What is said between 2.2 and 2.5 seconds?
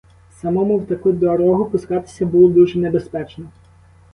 було